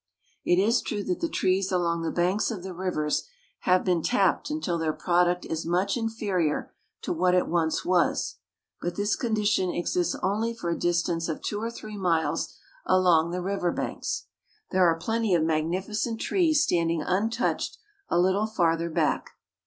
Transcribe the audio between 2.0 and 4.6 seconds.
the banks of the rivers have been tapped